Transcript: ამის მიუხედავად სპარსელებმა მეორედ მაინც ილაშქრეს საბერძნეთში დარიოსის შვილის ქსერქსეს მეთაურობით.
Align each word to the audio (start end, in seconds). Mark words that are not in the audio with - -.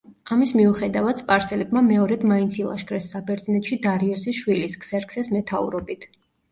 ამის 0.35 0.51
მიუხედავად 0.59 1.21
სპარსელებმა 1.23 1.83
მეორედ 1.89 2.25
მაინც 2.33 2.57
ილაშქრეს 2.63 3.11
საბერძნეთში 3.13 3.81
დარიოსის 3.87 4.43
შვილის 4.43 4.81
ქსერქსეს 4.85 5.35
მეთაურობით. 5.39 6.15